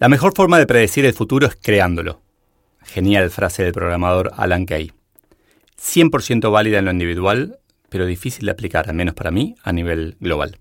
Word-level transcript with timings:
La 0.00 0.08
mejor 0.08 0.32
forma 0.34 0.58
de 0.58 0.66
predecir 0.66 1.04
el 1.04 1.12
futuro 1.12 1.46
es 1.46 1.58
creándolo. 1.60 2.22
Genial 2.80 3.28
frase 3.28 3.64
del 3.64 3.74
programador 3.74 4.30
Alan 4.34 4.64
Kay. 4.64 4.92
100% 5.78 6.50
válida 6.50 6.78
en 6.78 6.86
lo 6.86 6.90
individual, 6.90 7.58
pero 7.90 8.06
difícil 8.06 8.46
de 8.46 8.52
aplicar, 8.52 8.88
al 8.88 8.94
menos 8.94 9.12
para 9.12 9.30
mí, 9.30 9.56
a 9.62 9.74
nivel 9.74 10.16
global. 10.18 10.56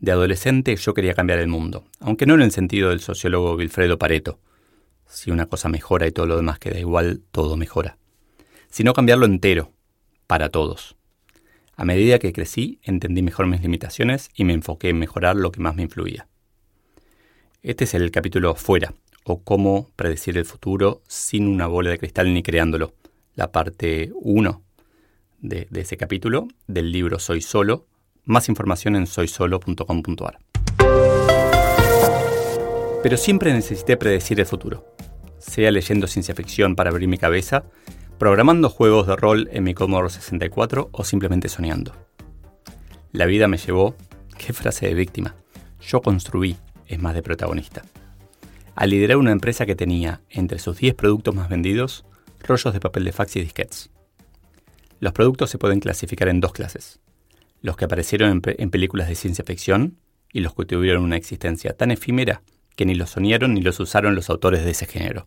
De 0.00 0.10
adolescente 0.10 0.74
yo 0.74 0.92
quería 0.92 1.14
cambiar 1.14 1.38
el 1.38 1.46
mundo, 1.46 1.84
aunque 2.00 2.26
no 2.26 2.34
en 2.34 2.42
el 2.42 2.50
sentido 2.50 2.90
del 2.90 2.98
sociólogo 2.98 3.54
Wilfredo 3.54 3.96
Pareto. 3.96 4.40
Si 5.06 5.30
una 5.30 5.46
cosa 5.46 5.68
mejora 5.68 6.08
y 6.08 6.10
todo 6.10 6.26
lo 6.26 6.36
demás 6.36 6.58
queda 6.58 6.80
igual, 6.80 7.22
todo 7.30 7.56
mejora. 7.56 7.96
Sino 8.68 8.92
cambiarlo 8.92 9.26
entero, 9.26 9.70
para 10.26 10.48
todos. 10.48 10.96
A 11.76 11.84
medida 11.84 12.18
que 12.18 12.32
crecí, 12.32 12.80
entendí 12.82 13.22
mejor 13.22 13.46
mis 13.46 13.62
limitaciones 13.62 14.30
y 14.34 14.42
me 14.42 14.52
enfoqué 14.52 14.88
en 14.88 14.98
mejorar 14.98 15.36
lo 15.36 15.52
que 15.52 15.60
más 15.60 15.76
me 15.76 15.82
influía. 15.82 16.26
Este 17.66 17.82
es 17.82 17.94
el 17.94 18.12
capítulo 18.12 18.54
Fuera, 18.54 18.94
o 19.24 19.42
cómo 19.42 19.90
predecir 19.96 20.38
el 20.38 20.44
futuro 20.44 21.02
sin 21.08 21.48
una 21.48 21.66
bola 21.66 21.90
de 21.90 21.98
cristal 21.98 22.32
ni 22.32 22.44
creándolo. 22.44 22.94
La 23.34 23.50
parte 23.50 24.12
1 24.14 24.62
de, 25.40 25.66
de 25.68 25.80
ese 25.80 25.96
capítulo 25.96 26.46
del 26.68 26.92
libro 26.92 27.18
Soy 27.18 27.40
Solo. 27.40 27.88
Más 28.24 28.48
información 28.48 28.94
en 28.94 29.08
soysolo.com.ar. 29.08 30.38
Pero 33.02 33.16
siempre 33.16 33.52
necesité 33.52 33.96
predecir 33.96 34.38
el 34.38 34.46
futuro, 34.46 34.94
sea 35.38 35.72
leyendo 35.72 36.06
ciencia 36.06 36.36
ficción 36.36 36.76
para 36.76 36.90
abrir 36.90 37.08
mi 37.08 37.18
cabeza, 37.18 37.64
programando 38.16 38.70
juegos 38.70 39.08
de 39.08 39.16
rol 39.16 39.48
en 39.50 39.64
mi 39.64 39.74
Commodore 39.74 40.10
64 40.10 40.90
o 40.92 41.02
simplemente 41.02 41.48
soñando. 41.48 41.96
La 43.10 43.26
vida 43.26 43.48
me 43.48 43.58
llevó, 43.58 43.96
qué 44.38 44.52
frase 44.52 44.86
de 44.86 44.94
víctima, 44.94 45.34
yo 45.80 46.00
construí, 46.00 46.56
es 46.86 46.98
más 47.00 47.14
de 47.14 47.22
protagonista. 47.22 47.82
A 48.74 48.86
liderar 48.86 49.16
una 49.16 49.32
empresa 49.32 49.66
que 49.66 49.74
tenía, 49.74 50.20
entre 50.30 50.58
sus 50.58 50.78
10 50.78 50.94
productos 50.94 51.34
más 51.34 51.48
vendidos, 51.48 52.04
rollos 52.40 52.72
de 52.72 52.80
papel 52.80 53.04
de 53.04 53.12
fax 53.12 53.36
y 53.36 53.40
disquetes. 53.40 53.90
Los 55.00 55.12
productos 55.12 55.50
se 55.50 55.58
pueden 55.58 55.80
clasificar 55.80 56.28
en 56.28 56.40
dos 56.40 56.52
clases. 56.52 57.00
Los 57.62 57.76
que 57.76 57.86
aparecieron 57.86 58.30
en, 58.30 58.42
en 58.44 58.70
películas 58.70 59.08
de 59.08 59.14
ciencia 59.14 59.44
ficción 59.44 59.96
y 60.32 60.40
los 60.40 60.54
que 60.54 60.64
tuvieron 60.64 61.02
una 61.02 61.16
existencia 61.16 61.72
tan 61.72 61.90
efímera 61.90 62.42
que 62.76 62.84
ni 62.84 62.94
los 62.94 63.10
soñaron 63.10 63.54
ni 63.54 63.62
los 63.62 63.80
usaron 63.80 64.14
los 64.14 64.30
autores 64.30 64.64
de 64.64 64.70
ese 64.70 64.86
género. 64.86 65.26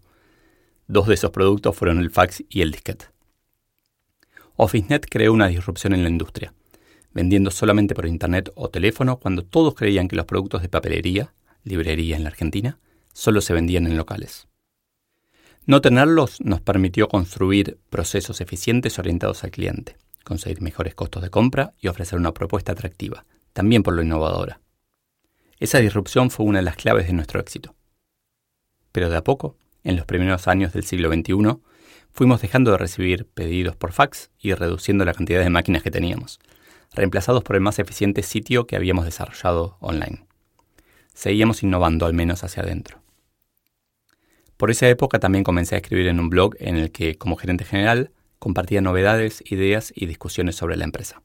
Dos 0.87 1.07
de 1.07 1.15
esos 1.15 1.31
productos 1.31 1.75
fueron 1.75 1.99
el 1.99 2.09
fax 2.09 2.43
y 2.49 2.61
el 2.61 2.71
disquete. 2.71 3.05
OfficeNet 4.55 5.07
creó 5.09 5.33
una 5.33 5.47
disrupción 5.47 5.93
en 5.93 6.03
la 6.03 6.09
industria, 6.09 6.53
vendiendo 7.13 7.49
solamente 7.49 7.95
por 7.95 8.05
Internet 8.05 8.51
o 8.55 8.69
teléfono 8.69 9.17
cuando 9.17 9.43
todos 9.43 9.73
creían 9.73 10.07
que 10.07 10.15
los 10.15 10.25
productos 10.25 10.61
de 10.61 10.69
papelería, 10.69 11.33
librería 11.69 12.17
en 12.17 12.23
la 12.23 12.29
Argentina, 12.29 12.79
solo 13.13 13.39
se 13.39 13.53
vendían 13.53 13.87
en 13.87 13.95
locales. 13.95 14.47
No 15.65 15.81
tenerlos 15.81 16.41
nos 16.41 16.61
permitió 16.61 17.07
construir 17.07 17.77
procesos 17.89 18.41
eficientes 18.41 18.97
orientados 18.97 19.43
al 19.43 19.51
cliente, 19.51 19.97
conseguir 20.23 20.61
mejores 20.61 20.95
costos 20.95 21.21
de 21.21 21.29
compra 21.29 21.73
y 21.79 21.87
ofrecer 21.87 22.17
una 22.17 22.33
propuesta 22.33 22.71
atractiva, 22.71 23.25
también 23.53 23.83
por 23.83 23.93
lo 23.93 24.01
innovadora. 24.01 24.61
Esa 25.59 25.79
disrupción 25.79 26.31
fue 26.31 26.45
una 26.45 26.59
de 26.59 26.65
las 26.65 26.75
claves 26.75 27.07
de 27.07 27.13
nuestro 27.13 27.39
éxito. 27.39 27.75
Pero 28.91 29.09
de 29.09 29.17
a 29.17 29.23
poco, 29.23 29.57
en 29.83 29.95
los 29.95 30.05
primeros 30.05 30.47
años 30.47 30.73
del 30.73 30.85
siglo 30.85 31.09
XXI, 31.13 31.59
fuimos 32.11 32.41
dejando 32.41 32.71
de 32.71 32.77
recibir 32.77 33.25
pedidos 33.27 33.75
por 33.75 33.91
fax 33.91 34.31
y 34.39 34.53
reduciendo 34.53 35.05
la 35.05 35.13
cantidad 35.13 35.43
de 35.43 35.49
máquinas 35.49 35.83
que 35.83 35.91
teníamos, 35.91 36.39
reemplazados 36.93 37.43
por 37.43 37.55
el 37.55 37.61
más 37.61 37.77
eficiente 37.77 38.23
sitio 38.23 38.65
que 38.65 38.75
habíamos 38.75 39.05
desarrollado 39.05 39.77
online. 39.81 40.28
Seguíamos 41.19 41.63
innovando 41.63 42.05
al 42.05 42.13
menos 42.13 42.45
hacia 42.45 42.63
adentro. 42.63 43.03
Por 44.55 44.71
esa 44.71 44.87
época 44.87 45.19
también 45.19 45.43
comencé 45.43 45.75
a 45.75 45.79
escribir 45.79 46.07
en 46.07 46.17
un 46.17 46.29
blog 46.29 46.55
en 46.59 46.77
el 46.77 46.93
que, 46.93 47.17
como 47.17 47.35
gerente 47.35 47.65
general, 47.65 48.13
compartía 48.39 48.79
novedades, 48.79 49.43
ideas 49.51 49.91
y 49.93 50.05
discusiones 50.05 50.55
sobre 50.55 50.77
la 50.77 50.85
empresa. 50.85 51.21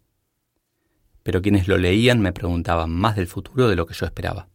Pero 1.23 1.43
quienes 1.43 1.69
lo 1.69 1.79
leían 1.79 2.19
me 2.19 2.33
preguntaban 2.33 2.91
más 2.91 3.15
del 3.15 3.29
futuro 3.29 3.69
de 3.69 3.77
lo 3.77 3.87
que 3.87 3.95
yo 3.95 4.05
esperaba. 4.05 4.49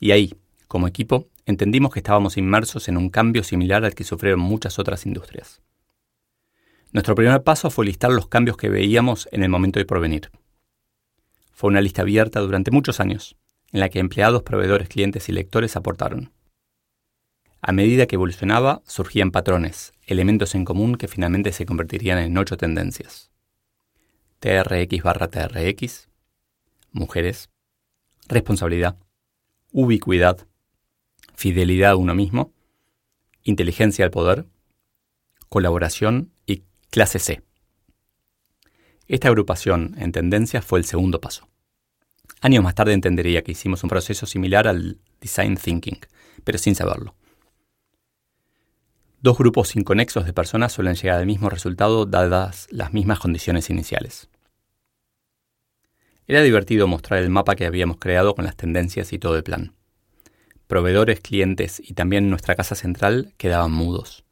Y 0.00 0.10
ahí, 0.10 0.34
como 0.68 0.86
equipo, 0.86 1.30
entendimos 1.46 1.94
que 1.94 2.00
estábamos 2.00 2.36
inmersos 2.36 2.88
en 2.88 2.98
un 2.98 3.08
cambio 3.08 3.42
similar 3.42 3.86
al 3.86 3.94
que 3.94 4.04
sufrieron 4.04 4.40
muchas 4.40 4.78
otras 4.78 5.06
industrias. 5.06 5.62
Nuestro 6.92 7.14
primer 7.14 7.42
paso 7.42 7.70
fue 7.70 7.86
listar 7.86 8.12
los 8.12 8.28
cambios 8.28 8.58
que 8.58 8.68
veíamos 8.68 9.30
en 9.32 9.42
el 9.42 9.48
momento 9.48 9.78
de 9.78 9.86
porvenir. 9.86 10.30
Fue 11.52 11.68
una 11.68 11.80
lista 11.80 12.02
abierta 12.02 12.40
durante 12.40 12.70
muchos 12.70 13.00
años, 13.00 13.34
en 13.76 13.80
la 13.80 13.90
que 13.90 13.98
empleados, 13.98 14.42
proveedores, 14.42 14.88
clientes 14.88 15.28
y 15.28 15.32
lectores 15.32 15.76
aportaron. 15.76 16.32
A 17.60 17.72
medida 17.72 18.06
que 18.06 18.14
evolucionaba, 18.14 18.80
surgían 18.86 19.30
patrones, 19.30 19.92
elementos 20.06 20.54
en 20.54 20.64
común 20.64 20.94
que 20.94 21.08
finalmente 21.08 21.52
se 21.52 21.66
convertirían 21.66 22.16
en 22.16 22.38
ocho 22.38 22.56
tendencias. 22.56 23.30
TRX 24.38 25.02
barra 25.02 25.28
TRX, 25.28 26.08
mujeres, 26.90 27.50
responsabilidad, 28.28 28.96
ubicuidad, 29.72 30.46
fidelidad 31.34 31.90
a 31.90 31.96
uno 31.96 32.14
mismo, 32.14 32.54
inteligencia 33.42 34.06
al 34.06 34.10
poder, 34.10 34.46
colaboración 35.50 36.32
y 36.46 36.62
clase 36.88 37.18
C. 37.18 37.42
Esta 39.06 39.28
agrupación 39.28 39.96
en 39.98 40.12
tendencias 40.12 40.64
fue 40.64 40.78
el 40.78 40.86
segundo 40.86 41.20
paso. 41.20 41.46
Años 42.40 42.62
más 42.62 42.74
tarde 42.74 42.92
entendería 42.92 43.42
que 43.42 43.52
hicimos 43.52 43.82
un 43.82 43.88
proceso 43.88 44.26
similar 44.26 44.68
al 44.68 44.98
design 45.20 45.56
thinking, 45.56 45.98
pero 46.44 46.58
sin 46.58 46.74
saberlo. 46.74 47.14
Dos 49.20 49.38
grupos 49.38 49.74
inconexos 49.74 50.26
de 50.26 50.32
personas 50.32 50.72
suelen 50.72 50.94
llegar 50.94 51.18
al 51.18 51.26
mismo 51.26 51.48
resultado 51.48 52.04
dadas 52.04 52.68
las 52.70 52.92
mismas 52.92 53.18
condiciones 53.18 53.70
iniciales. 53.70 54.28
Era 56.28 56.42
divertido 56.42 56.86
mostrar 56.86 57.22
el 57.22 57.30
mapa 57.30 57.56
que 57.56 57.66
habíamos 57.66 57.96
creado 57.96 58.34
con 58.34 58.44
las 58.44 58.56
tendencias 58.56 59.12
y 59.12 59.18
todo 59.18 59.36
el 59.36 59.42
plan. 59.42 59.74
Proveedores, 60.66 61.20
clientes 61.20 61.80
y 61.82 61.94
también 61.94 62.28
nuestra 62.28 62.56
casa 62.56 62.74
central 62.74 63.32
quedaban 63.36 63.72
mudos. 63.72 64.24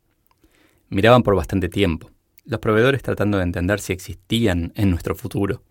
Miraban 0.91 1.23
por 1.23 1.37
bastante 1.37 1.69
tiempo, 1.69 2.11
los 2.45 2.61
proveedores 2.61 3.03
tratando 3.03 3.39
de 3.39 3.45
entender 3.45 3.81
si 3.81 3.93
existían 3.93 4.73
en 4.75 4.91
nuestro 4.91 5.15
futuro, 5.15 5.63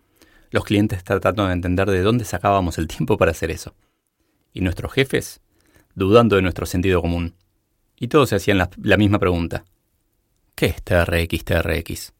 los 0.53 0.65
clientes 0.65 1.03
tratando 1.03 1.47
de 1.47 1.53
entender 1.53 1.89
de 1.89 2.03
dónde 2.03 2.25
sacábamos 2.25 2.77
el 2.77 2.87
tiempo 2.87 3.17
para 3.17 3.31
hacer 3.31 3.49
eso, 3.49 3.73
y 4.53 4.61
nuestros 4.61 4.93
jefes 4.93 5.41
dudando 5.95 6.35
de 6.35 6.43
nuestro 6.43 6.67
sentido 6.67 7.01
común. 7.01 7.33
Y 7.97 8.07
todos 8.07 8.29
se 8.29 8.35
hacían 8.35 8.59
la, 8.59 8.97
misma 8.97 9.17
pregunta. 9.17 9.65
¿Qué 10.53 10.67
es 10.67 10.83
TRX 10.83 11.43
TRX? 11.43 12.13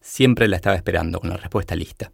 Siempre 0.00 0.46
la 0.46 0.56
estaba 0.56 0.76
esperando 0.76 1.18
con 1.18 1.28
la 1.28 1.36
respuesta 1.36 1.74
lista. 1.74 2.12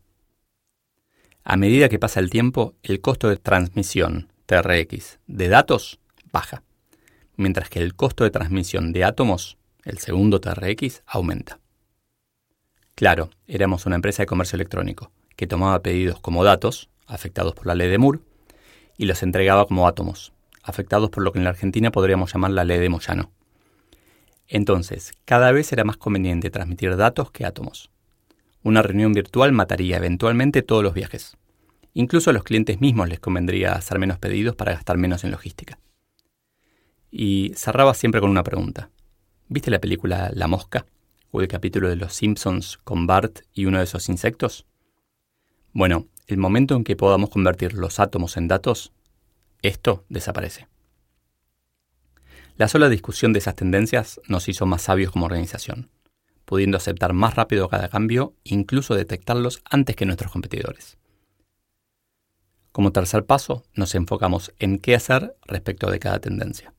A 1.45 1.57
medida 1.59 1.91
que 1.91 1.99
pasa 1.99 2.19
el 2.21 2.31
tiempo, 2.31 2.75
el 2.83 3.03
costo 3.03 3.29
de 3.29 3.37
transmisión 3.37 4.33
TRX 4.47 5.19
de 5.27 5.49
datos 5.49 6.01
baja, 6.33 6.63
mientras 7.37 7.69
que 7.69 7.81
el 7.81 7.95
costo 7.95 8.25
de 8.25 8.31
transmisión 8.31 8.95
de 8.95 9.05
átomos, 9.05 9.59
el 9.85 9.99
segundo 9.99 10.41
TRX, 10.41 11.03
aumenta. 11.05 11.61
Claro, 12.95 13.31
éramos 13.47 13.85
una 13.85 13.97
empresa 13.97 14.23
de 14.23 14.27
comercio 14.27 14.57
electrónico 14.57 15.11
que 15.41 15.47
tomaba 15.47 15.81
pedidos 15.81 16.21
como 16.21 16.45
datos, 16.45 16.91
afectados 17.07 17.55
por 17.55 17.67
la 17.67 17.75
ley 17.75 17.89
de 17.89 17.97
Moore, 17.97 18.19
y 18.99 19.07
los 19.07 19.23
entregaba 19.23 19.65
como 19.65 19.89
átomos, 19.89 20.35
afectados 20.63 21.09
por 21.09 21.23
lo 21.23 21.33
que 21.33 21.39
en 21.39 21.45
la 21.45 21.51
Argentina 21.51 21.91
podríamos 21.91 22.31
llamar 22.31 22.51
la 22.51 22.63
ley 22.63 22.79
de 22.79 22.91
Moyano. 22.91 23.31
Entonces, 24.49 25.15
cada 25.25 25.51
vez 25.51 25.73
era 25.73 25.83
más 25.83 25.97
conveniente 25.97 26.51
transmitir 26.51 26.95
datos 26.95 27.31
que 27.31 27.47
átomos. 27.47 27.91
Una 28.63 28.83
reunión 28.83 29.15
virtual 29.15 29.53
mataría 29.53 29.97
eventualmente 29.97 30.61
todos 30.61 30.85
los 30.85 30.93
viajes. 30.93 31.39
Incluso 31.95 32.29
a 32.29 32.35
los 32.35 32.45
clientes 32.45 32.79
mismos 32.83 33.09
les 33.09 33.19
convendría 33.19 33.73
hacer 33.73 33.99
menos 33.99 34.19
pedidos 34.19 34.57
para 34.57 34.75
gastar 34.75 34.99
menos 34.99 35.25
en 35.25 35.31
logística. 35.31 35.79
Y 37.11 37.55
cerraba 37.57 37.95
siempre 37.95 38.21
con 38.21 38.29
una 38.29 38.45
pregunta. 38.45 38.91
¿Viste 39.49 39.71
la 39.71 39.81
película 39.81 40.31
La 40.35 40.49
Mosca? 40.49 40.85
¿O 41.31 41.41
el 41.41 41.49
capítulo 41.49 41.89
de 41.89 41.97
Los 41.97 42.13
Simpsons 42.13 42.77
con 42.85 43.07
Bart 43.07 43.39
y 43.55 43.65
uno 43.65 43.79
de 43.79 43.85
esos 43.85 44.11
insectos? 44.11 44.67
Bueno, 45.73 46.09
el 46.27 46.37
momento 46.37 46.75
en 46.75 46.85
que 46.85 46.97
podamos 46.97 47.31
convertir 47.31 47.75
los 47.75 48.01
átomos 48.01 48.37
en 48.37 48.49
datos, 48.49 48.93
esto 49.63 50.05
desaparece. 50.09 50.69
La 52.57 52.69
sola 52.69 52.89
discusión 52.89 53.33
de 53.33 53.39
esas 53.39 53.55
tendencias 53.55 54.21
nos 54.27 54.49
hizo 54.49 54.67
más 54.67 54.83
sabios 54.83 55.13
como 55.13 55.27
organización, 55.27 55.89
pudiendo 56.45 56.77
aceptar 56.77 57.13
más 57.13 57.37
rápido 57.37 57.69
cada 57.69 57.89
cambio 57.89 58.35
e 58.45 58.55
incluso 58.55 58.95
detectarlos 58.95 59.63
antes 59.65 59.95
que 59.95 60.07
nuestros 60.07 60.33
competidores. 60.33 60.99
Como 62.73 62.93
tercer 62.93 63.25
paso, 63.25 63.65
nos 63.75 63.95
enfocamos 63.95 64.53
en 64.59 64.79
qué 64.79 64.95
hacer 64.95 65.37
respecto 65.47 65.91
de 65.91 66.01
cada 66.01 66.19
tendencia. 66.19 66.75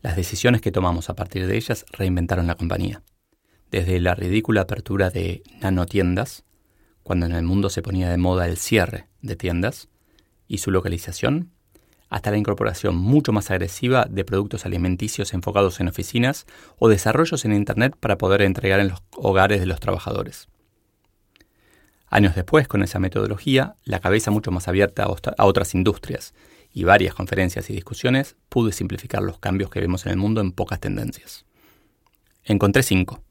Las 0.00 0.16
decisiones 0.16 0.60
que 0.60 0.72
tomamos 0.72 1.10
a 1.10 1.14
partir 1.14 1.46
de 1.46 1.56
ellas 1.56 1.84
reinventaron 1.92 2.46
la 2.46 2.54
compañía. 2.54 3.02
Desde 3.70 4.00
la 4.00 4.14
ridícula 4.14 4.62
apertura 4.62 5.10
de 5.10 5.42
nanotiendas, 5.60 6.45
cuando 7.06 7.26
en 7.26 7.36
el 7.36 7.44
mundo 7.44 7.70
se 7.70 7.82
ponía 7.82 8.10
de 8.10 8.16
moda 8.16 8.48
el 8.48 8.56
cierre 8.56 9.06
de 9.22 9.36
tiendas 9.36 9.88
y 10.48 10.58
su 10.58 10.72
localización, 10.72 11.52
hasta 12.08 12.32
la 12.32 12.36
incorporación 12.36 12.96
mucho 12.96 13.30
más 13.30 13.48
agresiva 13.52 14.08
de 14.10 14.24
productos 14.24 14.66
alimenticios 14.66 15.32
enfocados 15.32 15.78
en 15.78 15.86
oficinas 15.86 16.46
o 16.80 16.88
desarrollos 16.88 17.44
en 17.44 17.52
Internet 17.52 17.94
para 18.00 18.18
poder 18.18 18.42
entregar 18.42 18.80
en 18.80 18.88
los 18.88 19.04
hogares 19.14 19.60
de 19.60 19.66
los 19.66 19.78
trabajadores. 19.78 20.48
Años 22.08 22.34
después, 22.34 22.66
con 22.66 22.82
esa 22.82 22.98
metodología, 22.98 23.76
la 23.84 24.00
cabeza 24.00 24.32
mucho 24.32 24.50
más 24.50 24.66
abierta 24.66 25.04
a 25.04 25.44
otras 25.46 25.76
industrias 25.76 26.34
y 26.72 26.82
varias 26.82 27.14
conferencias 27.14 27.70
y 27.70 27.72
discusiones, 27.72 28.34
pude 28.48 28.72
simplificar 28.72 29.22
los 29.22 29.38
cambios 29.38 29.70
que 29.70 29.78
vemos 29.78 30.06
en 30.06 30.10
el 30.10 30.18
mundo 30.18 30.40
en 30.40 30.50
pocas 30.50 30.80
tendencias. 30.80 31.46
Encontré 32.42 32.82
cinco. 32.82 33.22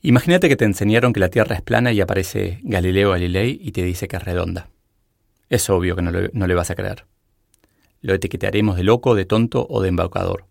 Imagínate 0.00 0.48
que 0.48 0.56
te 0.56 0.64
enseñaron 0.64 1.12
que 1.12 1.18
la 1.18 1.28
Tierra 1.28 1.56
es 1.56 1.62
plana 1.62 1.92
y 1.92 2.00
aparece 2.00 2.60
Galileo 2.62 3.10
Galilei 3.10 3.58
y 3.60 3.72
te 3.72 3.82
dice 3.82 4.06
que 4.06 4.16
es 4.16 4.22
redonda. 4.22 4.70
Es 5.48 5.68
obvio 5.70 5.96
que 5.96 6.02
no, 6.02 6.46
le 6.46 6.54
vas 6.54 6.70
a 6.70 6.76
creer. 6.76 7.06
Lo 8.00 8.14
etiquetaremos 8.14 8.76
de 8.76 8.84
loco, 8.84 9.16
de 9.16 9.24
tonto 9.24 9.66
o 9.68 9.82
de 9.82 9.88
embaucador. 9.88 10.44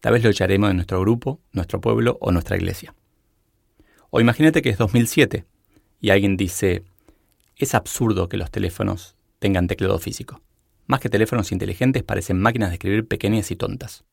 Tal 0.00 0.12
vez 0.12 0.22
lo 0.22 0.30
echaremos 0.30 0.68
de 0.68 0.74
nuestro 0.74 1.00
grupo, 1.00 1.40
nuestro 1.52 1.80
pueblo 1.80 2.18
o 2.20 2.30
nuestra 2.30 2.56
iglesia. 2.56 2.94
O 4.10 4.20
imagínate 4.20 4.60
que 4.60 4.68
es 4.68 4.76
2007 4.76 5.46
y 6.00 6.10
alguien 6.10 6.36
dice, 6.36 6.82
es 7.56 7.74
absurdo 7.74 8.28
que 8.28 8.36
los 8.36 8.50
teléfonos 8.50 9.16
tengan 9.38 9.66
teclado 9.66 9.98
físico. 9.98 10.42
Más 10.86 11.00
que 11.00 11.08
teléfonos 11.08 11.52
inteligentes 11.52 12.02
parecen 12.02 12.38
máquinas 12.38 12.68
de 12.68 12.74
escribir 12.74 13.08
pequeñas 13.08 13.50
y 13.50 13.56
tontas. 13.56 14.04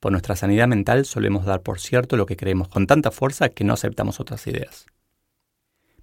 Por 0.00 0.12
nuestra 0.12 0.36
sanidad 0.36 0.68
mental 0.68 1.04
solemos 1.04 1.44
dar 1.44 1.62
por 1.62 1.80
cierto 1.80 2.16
lo 2.16 2.26
que 2.26 2.36
creemos 2.36 2.68
con 2.68 2.86
tanta 2.86 3.10
fuerza 3.10 3.48
que 3.48 3.64
no 3.64 3.72
aceptamos 3.72 4.20
otras 4.20 4.46
ideas. 4.46 4.86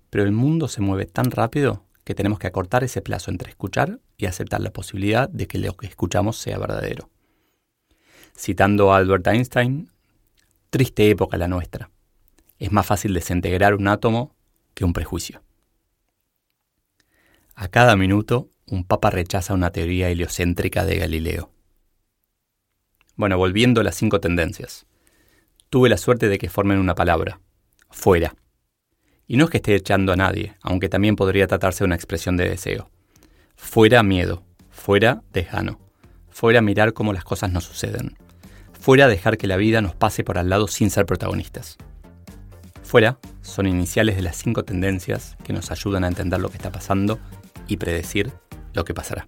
Pero 0.09 0.23
el 0.23 0.31
mundo 0.31 0.67
se 0.67 0.81
mueve 0.81 1.05
tan 1.05 1.31
rápido 1.31 1.85
que 2.03 2.13
tenemos 2.13 2.39
que 2.39 2.47
acortar 2.47 2.83
ese 2.83 3.01
plazo 3.01 3.31
entre 3.31 3.49
escuchar 3.49 3.99
y 4.17 4.25
aceptar 4.25 4.61
la 4.61 4.71
posibilidad 4.71 5.29
de 5.29 5.47
que 5.47 5.57
lo 5.57 5.75
que 5.75 5.87
escuchamos 5.87 6.37
sea 6.37 6.57
verdadero. 6.57 7.09
Citando 8.37 8.93
a 8.93 8.97
Albert 8.97 9.27
Einstein, 9.27 9.89
triste 10.69 11.09
época 11.09 11.37
la 11.37 11.47
nuestra. 11.47 11.89
Es 12.59 12.71
más 12.71 12.85
fácil 12.85 13.13
desintegrar 13.13 13.75
un 13.75 13.87
átomo 13.87 14.35
que 14.73 14.85
un 14.85 14.93
prejuicio. 14.93 15.41
A 17.55 17.69
cada 17.69 17.95
minuto, 17.95 18.49
un 18.67 18.83
papa 18.83 19.09
rechaza 19.09 19.53
una 19.53 19.71
teoría 19.71 20.09
heliocéntrica 20.09 20.85
de 20.85 20.97
Galileo. 20.97 21.54
Bueno, 23.15 23.37
volviendo 23.37 23.81
a 23.81 23.83
las 23.83 23.95
cinco 23.95 24.19
tendencias. 24.19 24.85
Tuve 25.69 25.89
la 25.89 25.97
suerte 25.97 26.27
de 26.27 26.37
que 26.37 26.49
formen 26.49 26.79
una 26.79 26.95
palabra, 26.95 27.39
fuera. 27.89 28.35
Y 29.25 29.37
no 29.37 29.45
es 29.45 29.49
que 29.51 29.57
esté 29.57 29.75
echando 29.75 30.11
a 30.11 30.17
nadie, 30.17 30.55
aunque 30.61 30.89
también 30.89 31.15
podría 31.15 31.47
tratarse 31.47 31.79
de 31.79 31.85
una 31.85 31.95
expresión 31.95 32.37
de 32.37 32.49
deseo. 32.49 32.89
Fuera 33.55 34.03
miedo, 34.03 34.43
fuera 34.69 35.23
dejano, 35.31 35.79
fuera 36.29 36.61
mirar 36.61 36.93
cómo 36.93 37.13
las 37.13 37.23
cosas 37.23 37.51
no 37.51 37.61
suceden, 37.61 38.17
fuera 38.79 39.07
dejar 39.07 39.37
que 39.37 39.47
la 39.47 39.57
vida 39.57 39.81
nos 39.81 39.95
pase 39.95 40.23
por 40.23 40.37
al 40.37 40.49
lado 40.49 40.67
sin 40.67 40.89
ser 40.89 41.05
protagonistas. 41.05 41.77
Fuera 42.83 43.17
son 43.41 43.65
iniciales 43.65 44.15
de 44.15 44.21
las 44.21 44.35
cinco 44.35 44.63
tendencias 44.63 45.37
que 45.43 45.53
nos 45.53 45.71
ayudan 45.71 46.03
a 46.03 46.07
entender 46.07 46.39
lo 46.39 46.49
que 46.49 46.57
está 46.57 46.71
pasando 46.71 47.17
y 47.67 47.77
predecir 47.77 48.31
lo 48.73 48.83
que 48.85 48.93
pasará. 48.93 49.27